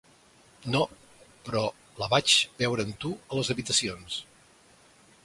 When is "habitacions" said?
3.55-4.21